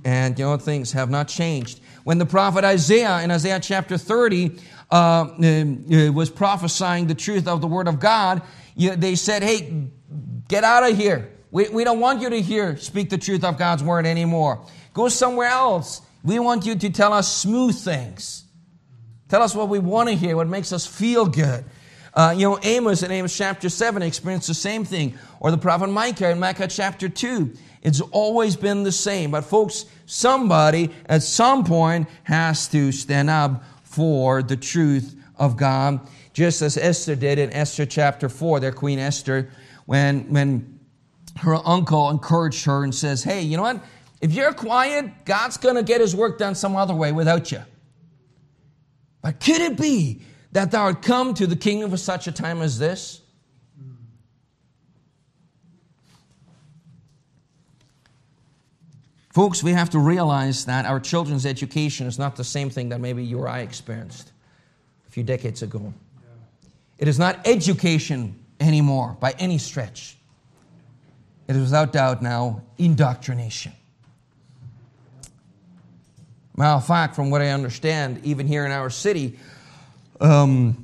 [0.03, 1.79] And you know, things have not changed.
[2.03, 4.59] When the prophet Isaiah in Isaiah chapter 30
[4.91, 8.41] uh, uh, was prophesying the truth of the word of God,
[8.79, 9.89] you, they said, hey,
[10.47, 11.29] get out of here.
[11.51, 14.65] We, we don't want you to hear, speak the truth of God's word anymore.
[14.93, 16.01] Go somewhere else.
[16.23, 18.45] We want you to tell us smooth things.
[19.27, 21.65] Tell us what we want to hear, what makes us feel good.
[22.13, 25.19] Uh, you know, Amos in Amos chapter 7 experienced the same thing.
[25.41, 27.53] Or the prophet Micah in Micah chapter 2.
[27.81, 29.31] It's always been the same.
[29.31, 35.99] But folks, somebody at some point has to stand up for the truth of God
[36.39, 39.49] just as Esther did in Esther chapter 4, their Queen Esther,
[39.87, 40.79] when, when
[41.35, 43.83] her uncle encouraged her and says, Hey, you know what?
[44.21, 47.59] If you're quiet, God's going to get his work done some other way without you.
[49.21, 50.21] But could it be
[50.53, 53.19] that thou art come to the kingdom for such a time as this?
[59.33, 63.01] Folks, we have to realize that our children's education is not the same thing that
[63.01, 64.31] maybe you or I experienced
[65.05, 65.93] a few decades ago.
[66.99, 70.17] It is not education anymore by any stretch.
[71.47, 73.71] It is without doubt now indoctrination.
[76.55, 79.39] Matter of fact, from what I understand, even here in our city,
[80.19, 80.83] um,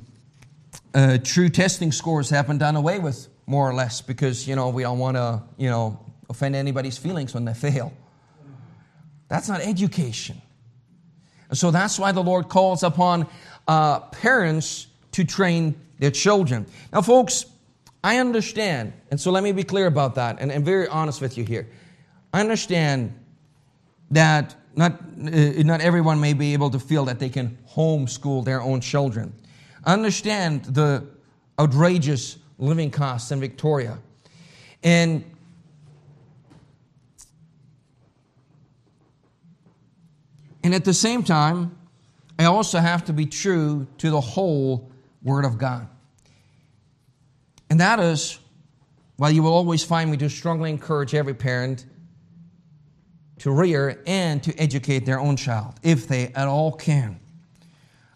[0.94, 4.70] uh, true testing scores have been done away with, more or less, because you know
[4.70, 6.00] we don't want to, you know,
[6.30, 7.92] offend anybody's feelings when they fail.
[9.28, 10.40] That's not education.
[11.52, 13.28] So that's why the Lord calls upon
[13.68, 16.66] uh, parents to train their children.
[16.92, 17.46] Now, folks,
[18.04, 21.36] I understand, and so let me be clear about that, and I'm very honest with
[21.36, 21.68] you here.
[22.32, 23.18] I understand
[24.10, 28.60] that not, uh, not everyone may be able to feel that they can homeschool their
[28.60, 29.32] own children.
[29.84, 31.06] I understand the
[31.58, 33.98] outrageous living costs in Victoria.
[34.82, 35.24] And
[40.66, 41.78] And at the same time,
[42.40, 44.90] I also have to be true to the whole
[45.26, 45.88] Word of God.
[47.68, 48.38] And that is
[49.16, 51.84] why you will always find me to strongly encourage every parent
[53.40, 57.18] to rear and to educate their own child, if they at all can.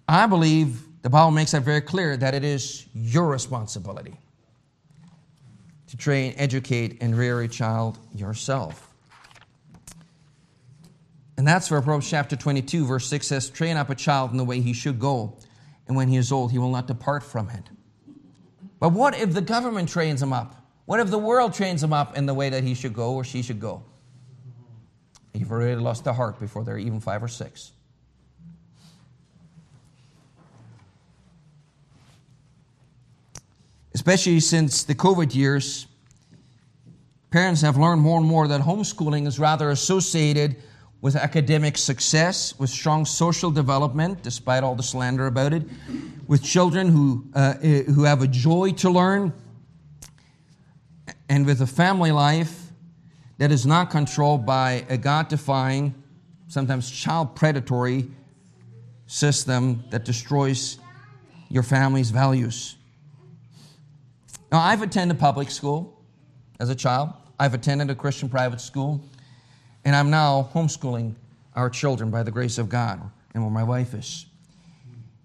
[0.08, 4.16] I believe the Bible makes that very clear that it is your responsibility
[5.88, 8.88] to train, educate, and rear a child yourself.
[11.36, 14.44] And that's where Proverbs chapter 22, verse 6 says, Train up a child in the
[14.44, 15.36] way he should go,
[15.90, 17.64] and when he is old, he will not depart from it.
[18.78, 20.54] But what if the government trains him up?
[20.86, 23.24] What if the world trains him up in the way that he should go or
[23.24, 23.82] she should go?
[25.34, 27.72] You've already lost the heart before they're even five or six.
[33.92, 35.88] Especially since the COVID years,
[37.32, 40.54] parents have learned more and more that homeschooling is rather associated
[41.00, 45.62] with academic success, with strong social development, despite all the slander about it,
[46.26, 49.32] with children who, uh, eh, who have a joy to learn,
[51.28, 52.70] and with a family life
[53.38, 55.94] that is not controlled by a God defying,
[56.48, 58.10] sometimes child predatory
[59.06, 60.78] system that destroys
[61.48, 62.76] your family's values.
[64.52, 66.04] Now, I've attended public school
[66.58, 69.02] as a child, I've attended a Christian private school.
[69.84, 71.14] And I'm now homeschooling
[71.54, 73.00] our children by the grace of God
[73.34, 74.26] and where my wife is.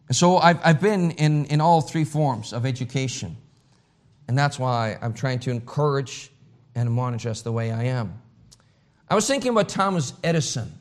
[0.08, 3.36] And so I've, I've been in, in all three forms of education.
[4.28, 6.32] And that's why I'm trying to encourage
[6.76, 8.22] and admonish us the way I am.
[9.10, 10.72] I was thinking about Thomas Edison,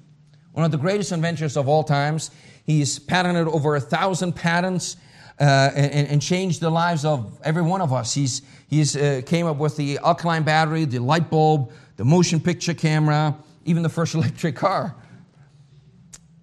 [0.53, 2.31] one of the greatest inventors of all times.
[2.65, 4.97] He's patented over a thousand patents
[5.39, 8.15] uh, and, and, changed the lives of every one of us.
[8.15, 12.73] He's, he's uh, came up with the alkaline battery, the light bulb, the motion picture
[12.73, 14.95] camera, even the first electric car.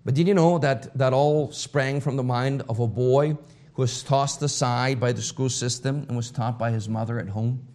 [0.04, 3.38] But did you know that that all sprang from the mind of a boy
[3.74, 7.30] who was tossed aside by the school system and was taught by his mother at
[7.30, 7.68] home?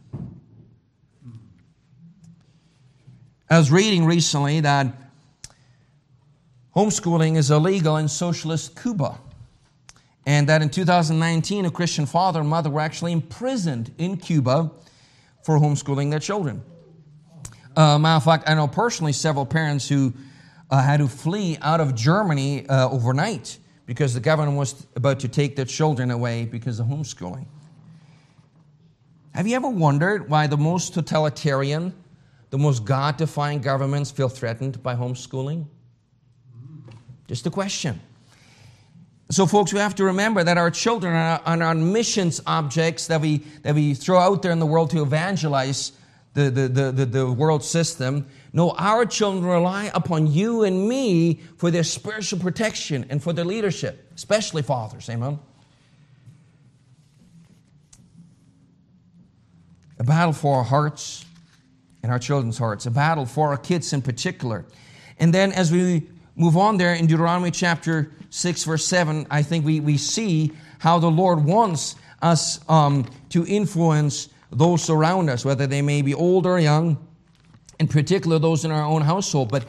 [3.49, 4.89] I was reading recently that
[6.75, 9.19] homeschooling is illegal in socialist Cuba.
[10.29, 14.73] And that in 2019, a Christian father and mother were actually imprisoned in Cuba
[15.45, 16.65] for homeschooling their children.
[17.77, 20.15] Uh, matter of fact, I know personally several parents who
[20.71, 25.29] uh, had to flee out of Germany uh, overnight because the government was about to
[25.29, 27.47] take their children away because of homeschooling.
[29.35, 31.95] Have you ever wondered why the most totalitarian,
[32.49, 35.67] the most God defying governments feel threatened by homeschooling?
[37.29, 38.01] Just a question.
[39.29, 43.39] So, folks, we have to remember that our children are on missions objects that we,
[43.63, 45.93] that we throw out there in the world to evangelize
[46.37, 48.27] the, the, the, the, world system.
[48.53, 53.45] No, our children rely upon you and me for their spiritual protection and for their
[53.47, 55.09] leadership, especially fathers.
[55.09, 55.39] Amen.
[59.99, 61.25] A battle for our hearts
[62.03, 64.67] and our children's hearts, a battle for our kids in particular.
[65.19, 69.65] And then as we move on there in Deuteronomy chapter 6, verse 7, I think
[69.65, 75.67] we, we see how the Lord wants us um, to influence those around us, whether
[75.67, 76.99] they may be old or young,
[77.79, 79.51] in particular those in our own household.
[79.51, 79.67] But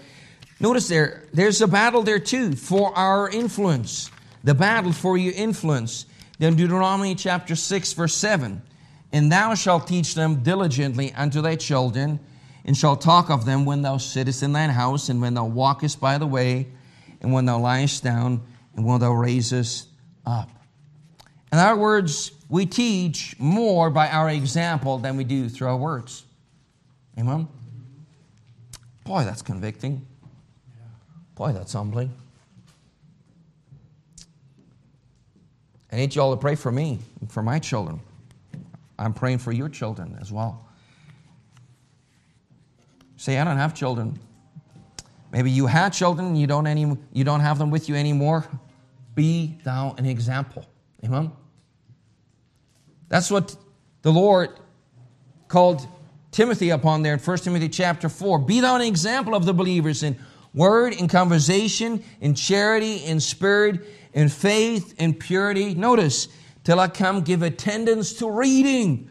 [0.60, 4.10] notice there, there's a battle there too for our influence.
[4.44, 6.06] The battle for your influence.
[6.40, 8.62] Then Deuteronomy chapter 6, verse 7.
[9.12, 12.20] And thou shalt teach them diligently unto thy children,
[12.66, 16.00] and shalt talk of them when thou sittest in thine house, and when thou walkest
[16.00, 16.68] by the way,
[17.22, 18.42] and when thou liest down,
[18.76, 19.88] and when thou raisest
[20.26, 20.50] up.
[21.52, 26.24] In other words, we teach more by our example than we do through our words.
[27.18, 27.48] Amen?
[29.04, 30.06] Boy, that's convicting.
[31.36, 32.12] Boy, that's humbling.
[35.92, 38.00] I need you all to pray for me and for my children.
[39.00, 40.68] I'm praying for your children as well.
[43.16, 44.20] Say, I don't have children.
[45.32, 48.46] Maybe you had children, you don't, any, you don't have them with you anymore.
[49.16, 50.66] Be thou an example.
[51.04, 51.32] Amen?
[53.10, 53.56] That's what
[54.02, 54.50] the Lord
[55.48, 55.88] called
[56.32, 58.40] Timothy upon there in 1 Timothy chapter 4.
[58.40, 60.18] Be thou an example of the believers in
[60.54, 63.82] word, in conversation, in charity, in spirit,
[64.14, 65.74] in faith, in purity.
[65.76, 66.28] Notice,
[66.64, 69.10] till I come, give attendance to reading,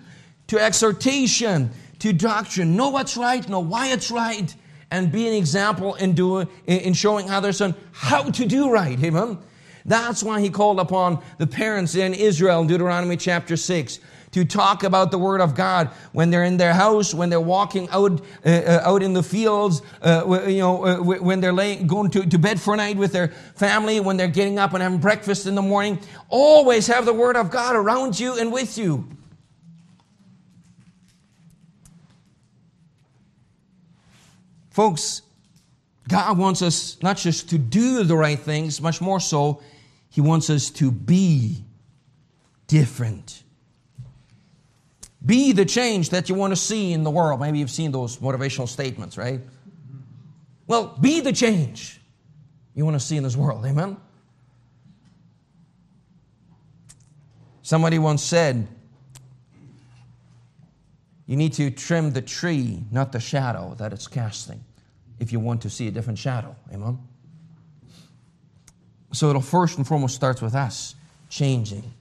[0.49, 1.71] to exhortation,
[2.01, 2.77] to doctrine.
[2.77, 4.55] Know what's right, know why it's right,
[4.91, 9.03] and be an example in doing, in showing others on how to do right.
[9.03, 9.39] Amen.
[9.87, 14.01] That's why he called upon the parents in Israel in Deuteronomy chapter 6
[14.33, 17.89] to talk about the Word of God when they're in their house, when they're walking
[17.91, 22.11] out, uh, uh, out in the fields, uh, you know, uh, when they're laying, going
[22.11, 24.99] to, to bed for a night with their family, when they're getting up and having
[24.99, 25.99] breakfast in the morning.
[26.29, 29.09] Always have the Word of God around you and with you.
[34.71, 35.23] Folks,
[36.09, 39.63] God wants us not just to do the right things, much more so,
[40.17, 41.63] He wants us to be
[42.69, 43.43] different.
[45.27, 47.39] Be the change that you want to see in the world.
[47.39, 49.43] Maybe you've seen those motivational statements, right?
[50.67, 52.01] Well, be the change
[52.75, 53.67] you want to see in this world.
[53.67, 53.99] Amen?
[57.61, 58.67] Somebody once said,
[61.27, 64.65] you need to trim the tree, not the shadow that it's casting,
[65.21, 66.57] if you want to see a different shadow.
[66.73, 67.01] Amen?
[69.13, 70.95] So it'll first and foremost starts with us
[71.29, 71.93] changing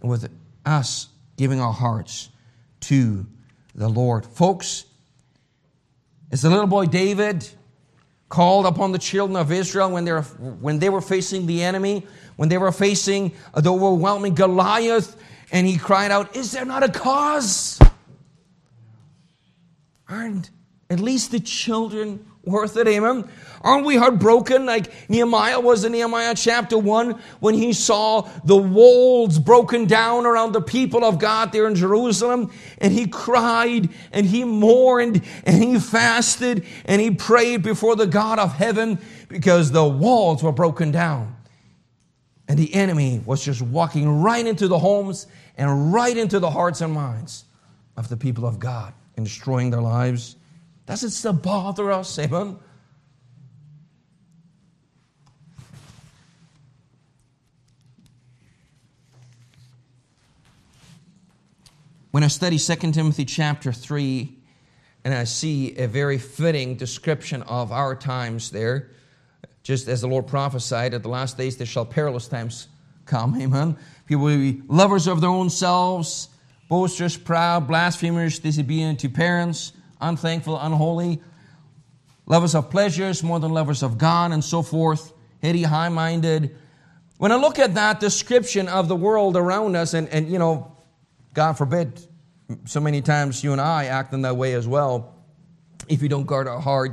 [0.00, 0.30] and with
[0.66, 2.28] us giving our hearts
[2.80, 3.26] to
[3.74, 4.26] the Lord.
[4.26, 4.84] Folks,
[6.30, 7.48] as the little boy David
[8.28, 12.06] called upon the children of Israel when they were, when they were facing the enemy,
[12.36, 15.16] when they were facing the overwhelming Goliath,
[15.52, 17.78] and he cried out, Is there not a cause?
[20.08, 20.50] Aren't
[20.88, 22.88] at least the children worth it?
[22.88, 23.28] Amen.
[23.62, 29.38] Aren't we heartbroken like Nehemiah was in Nehemiah chapter 1 when he saw the walls
[29.38, 34.44] broken down around the people of God there in Jerusalem and he cried and he
[34.44, 40.42] mourned and he fasted and he prayed before the God of heaven because the walls
[40.42, 41.36] were broken down.
[42.48, 45.26] And the enemy was just walking right into the homes
[45.56, 47.44] and right into the hearts and minds
[47.96, 50.36] of the people of God and destroying their lives.
[50.90, 52.58] Does it still bother us, amen?
[62.10, 64.36] When I study 2 Timothy chapter 3,
[65.04, 68.90] and I see a very fitting description of our times there,
[69.62, 72.66] just as the Lord prophesied, at the last days there shall perilous times
[73.06, 73.40] come.
[73.40, 73.76] Amen.
[74.06, 76.30] People will be lovers of their own selves,
[76.68, 81.20] boasters, proud, blasphemers, disobedient to parents, unthankful, unholy,
[82.26, 86.56] lovers of pleasures more than lovers of God, and so forth, heady, high minded.
[87.18, 90.76] When I look at that description of the world around us, and, and you know,
[91.34, 92.00] God forbid,
[92.64, 95.14] so many times you and I act in that way as well
[95.88, 96.92] if we don't guard our heart.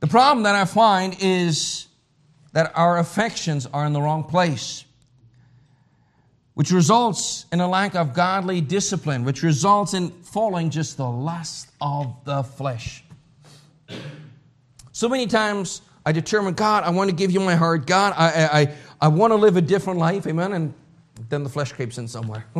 [0.00, 1.86] The problem that I find is
[2.52, 4.83] that our affections are in the wrong place,
[6.54, 11.70] which results in a lack of godly discipline, which results in following just the lust
[11.80, 13.04] of the flesh.
[14.92, 17.86] So many times I determine, God, I want to give you my heart.
[17.86, 20.26] God, I, I, I want to live a different life.
[20.26, 20.52] Amen.
[20.52, 20.74] And
[21.28, 22.46] then the flesh creeps in somewhere.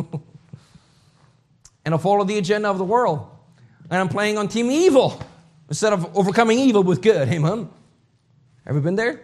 [1.85, 3.29] and I follow the agenda of the world.
[3.89, 5.21] And I'm playing on team evil
[5.69, 7.29] instead of overcoming evil with good.
[7.29, 7.69] Amen.
[8.67, 9.21] Ever been there?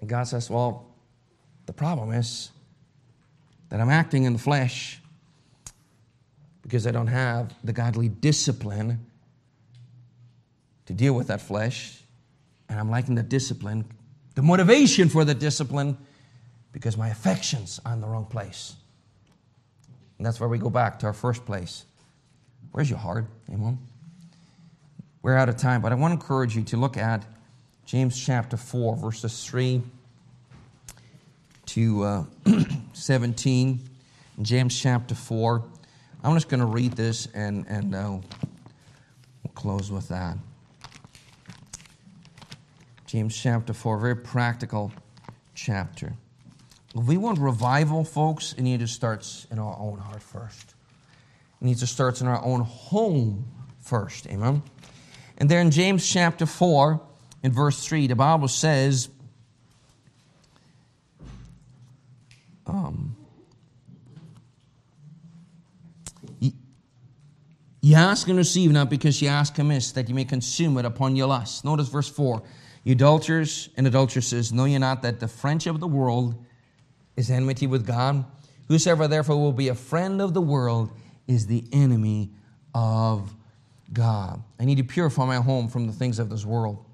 [0.00, 0.89] And God says, Well,
[1.70, 2.50] the problem is
[3.68, 5.00] that I'm acting in the flesh
[6.62, 9.06] because I don't have the godly discipline
[10.86, 12.02] to deal with that flesh.
[12.68, 13.84] And I'm lacking the discipline,
[14.34, 15.96] the motivation for the discipline
[16.72, 18.74] because my affections are in the wrong place.
[20.18, 21.84] And that's where we go back to our first place.
[22.72, 23.26] Where's your heart?
[23.48, 23.78] Amen.
[25.22, 27.24] We're out of time, but I want to encourage you to look at
[27.86, 29.82] James chapter 4, verses 3
[31.70, 32.24] to uh,
[32.94, 33.80] 17.
[34.42, 35.62] James chapter 4.
[36.24, 38.18] I'm just going to read this and, and uh,
[39.42, 40.36] we'll close with that.
[43.06, 44.90] James chapter 4, very practical
[45.54, 46.12] chapter.
[46.94, 50.74] If we want revival, folks, it needs to start in our own heart first.
[51.60, 53.44] It needs to start in our own home
[53.78, 54.26] first.
[54.26, 54.62] Amen.
[55.38, 57.00] And there in James chapter 4,
[57.44, 59.08] in verse 3, the Bible says,
[62.70, 63.16] um,
[67.82, 71.16] You ask and receive not because you ask amiss, that you may consume it upon
[71.16, 71.64] your lust.
[71.64, 72.42] Notice verse 4.
[72.84, 76.34] You adulterers and adulteresses, know ye not that the friendship of the world
[77.16, 78.24] is enmity with God.
[78.68, 80.90] Whosoever therefore will be a friend of the world
[81.26, 82.30] is the enemy
[82.74, 83.34] of
[83.92, 84.42] God.
[84.58, 86.84] I need to purify my home from the things of this world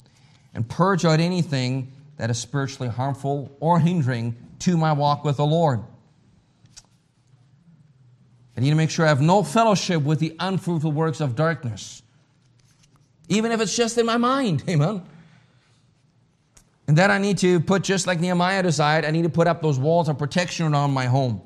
[0.54, 5.46] and purge out anything that is spiritually harmful or hindering to my walk with the
[5.46, 5.80] Lord.
[8.56, 12.02] I need to make sure I have no fellowship with the unfruitful works of darkness,
[13.28, 14.64] even if it's just in my mind.
[14.68, 15.02] Amen.
[16.88, 19.60] And then I need to put, just like Nehemiah desired, I need to put up
[19.60, 21.42] those walls of protection around my home.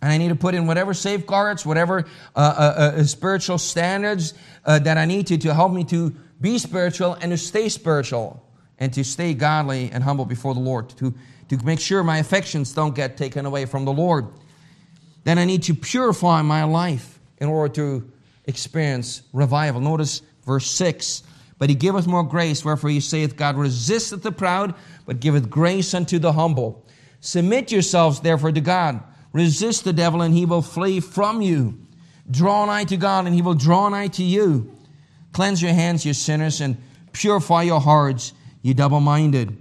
[0.00, 4.32] And I need to put in whatever safeguards, whatever uh, uh, uh, spiritual standards
[4.64, 8.42] uh, that I need to to help me to be spiritual and to stay spiritual
[8.78, 11.14] and to stay godly and humble before the Lord, to,
[11.48, 14.26] to make sure my affections don't get taken away from the Lord.
[15.24, 18.10] Then I need to purify my life in order to
[18.46, 19.80] experience revival.
[19.80, 21.22] Notice verse 6
[21.58, 24.74] But he giveth more grace, wherefore he saith, God resisteth the proud,
[25.06, 26.84] but giveth grace unto the humble.
[27.20, 29.02] Submit yourselves therefore to God.
[29.32, 31.78] Resist the devil, and he will flee from you.
[32.30, 34.74] Draw nigh to God, and he will draw nigh to you.
[35.32, 36.76] Cleanse your hands, you sinners, and
[37.12, 39.56] purify your hearts, you double minded.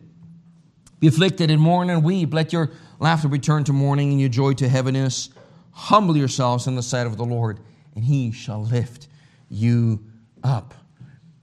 [0.99, 2.33] Be afflicted and mourn and weep.
[2.33, 5.29] Let your laughter return to mourning and your joy to heaviness.
[5.71, 7.59] Humble yourselves in the sight of the Lord,
[7.95, 9.07] and he shall lift
[9.49, 10.03] you
[10.43, 10.73] up.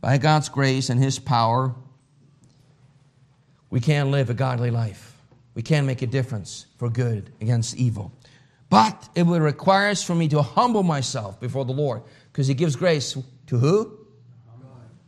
[0.00, 1.74] By God's grace and his power,
[3.70, 5.16] we can live a godly life.
[5.55, 8.12] We can make a difference for good against evil.
[8.70, 12.02] But it will require us for me to humble myself before the Lord
[12.32, 13.98] because he gives grace to who?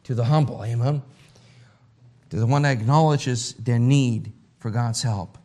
[0.04, 0.64] To the humble.
[0.64, 1.02] Amen.
[2.30, 5.38] To the one that acknowledges their need for God's help.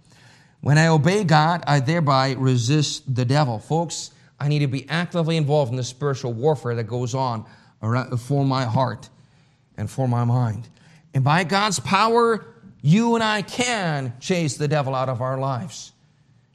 [0.61, 3.59] When I obey God, I thereby resist the devil.
[3.59, 7.45] Folks, I need to be actively involved in the spiritual warfare that goes on
[8.17, 9.09] for my heart
[9.77, 10.69] and for my mind.
[11.13, 12.45] And by God's power,
[12.81, 15.91] you and I can chase the devil out of our lives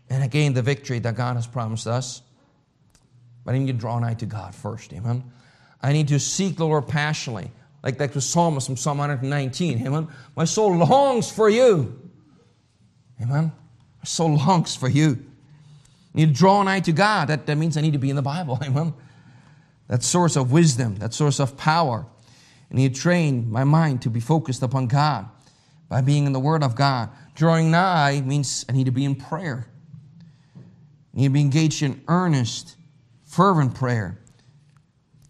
[0.09, 2.23] and gain the victory that God has promised us.
[3.45, 5.25] But I need to draw nigh to God first, amen.
[5.83, 7.51] I need to seek the Lord passionately,
[7.87, 10.09] like that was psalmist from Psalm 119, amen.
[10.35, 11.97] My soul longs for you,
[13.23, 13.53] amen.
[13.99, 15.25] My soul longs for you.
[16.17, 17.29] To draw nigh to God.
[17.29, 18.93] That, that means I need to be in the Bible, amen.
[19.87, 22.07] That source of wisdom, that source of power.
[22.71, 25.29] Need to train my mind to be focused upon God
[25.89, 27.11] by being in the Word of God.
[27.37, 29.69] Drawing nigh means I need to be in prayer.
[30.57, 32.75] I need to be engaged in earnest,
[33.23, 34.19] fervent prayer,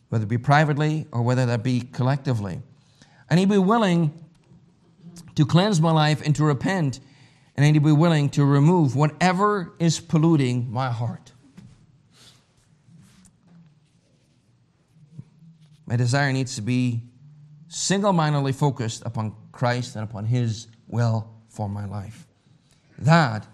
[0.08, 2.60] whether it be privately or whether that be collectively.
[3.28, 4.12] I need to be willing
[5.34, 7.00] to cleanse my life and to repent,
[7.56, 11.32] and I need to be willing to remove whatever is polluting my heart.
[15.86, 17.02] My desire needs to be
[17.68, 22.26] single mindedly focused upon Christ and upon His will for my life.
[22.98, 23.46] That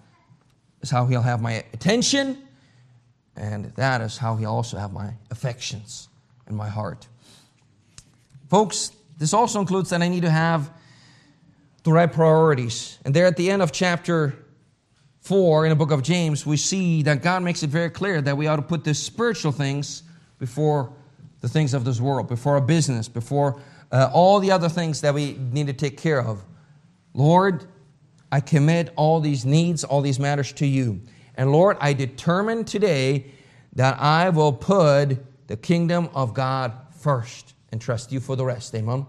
[0.81, 2.39] is how He'll have my attention,
[3.37, 6.09] and that is how He'll also have my affections
[6.53, 7.09] and my heart.
[8.51, 10.71] Folks, this also includes that I need to have
[11.83, 12.99] the right priorities.
[13.05, 14.35] And there at the end of chapter
[15.23, 18.37] 4 in the book of James, we see that God makes it very clear that
[18.37, 20.03] we ought to put the spiritual things
[20.39, 20.93] before
[21.41, 25.15] the things of this world, before our business, before uh, all the other things that
[25.15, 26.45] we need to take care of.
[27.15, 27.65] Lord,
[28.31, 31.01] I commit all these needs, all these matters to you.
[31.35, 33.27] And Lord, I determine today
[33.75, 35.19] that I will put
[35.53, 38.75] the kingdom of God first and trust you for the rest.
[38.75, 39.05] Amen.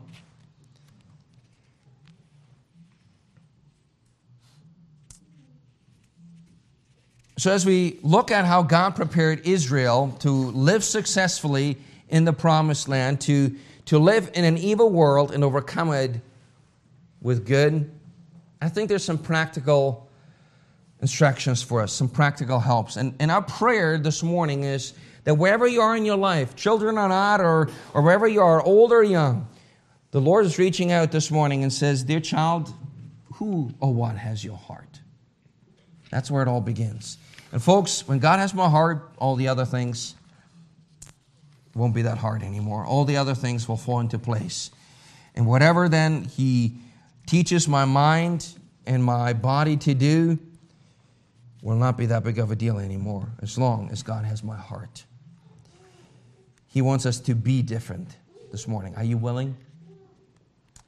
[7.37, 11.77] So, as we look at how God prepared Israel to live successfully
[12.09, 16.19] in the promised land, to to live in an evil world and overcome it
[17.21, 17.89] with good,
[18.61, 20.09] I think there's some practical
[21.01, 22.97] instructions for us, some practical helps.
[22.97, 24.91] And, and our prayer this morning is
[25.23, 28.61] that wherever you are in your life, children or not, or, or wherever you are,
[28.61, 29.47] old or young,
[30.11, 32.73] the Lord is reaching out this morning and says, Dear child,
[33.35, 34.99] who or what has your heart?
[36.11, 37.17] That's where it all begins.
[37.51, 40.15] And folks, when God has my heart, all the other things
[41.75, 42.85] won't be that hard anymore.
[42.85, 44.69] All the other things will fall into place.
[45.35, 46.77] And whatever then He
[47.25, 48.47] teaches my mind
[48.85, 50.37] and my body to do
[51.61, 54.57] will not be that big of a deal anymore as long as God has my
[54.57, 55.05] heart.
[56.73, 58.17] He wants us to be different
[58.51, 58.95] this morning.
[58.95, 59.55] Are you willing?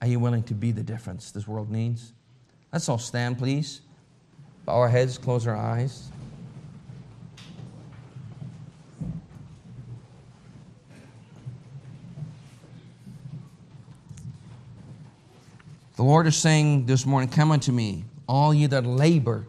[0.01, 2.11] Are you willing to be the difference this world needs?
[2.73, 3.81] Let's all stand, please.
[4.65, 6.09] Bow our heads, close our eyes.
[15.97, 19.45] The Lord is saying this morning, Come unto me, all ye that labor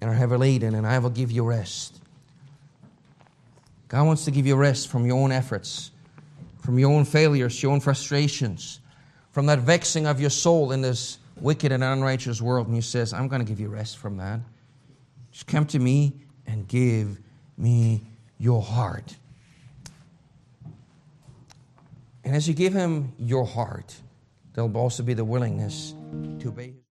[0.00, 2.01] and are heavy laden, and I will give you rest.
[3.92, 5.90] God wants to give you rest from your own efforts,
[6.60, 8.80] from your own failures, your own frustrations,
[9.32, 12.68] from that vexing of your soul in this wicked and unrighteous world.
[12.68, 14.40] And He says, I'm going to give you rest from that.
[15.30, 16.14] Just come to me
[16.46, 17.20] and give
[17.58, 18.02] me
[18.38, 19.14] your heart.
[22.24, 23.94] And as you give Him your heart,
[24.54, 25.92] there'll also be the willingness
[26.38, 26.81] to obey.